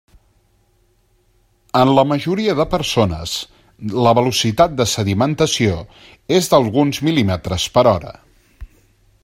[1.81, 3.35] En la majoria de persones,
[4.07, 5.77] la velocitat de sedimentació
[6.39, 8.15] és d'alguns mil·límetres per hora.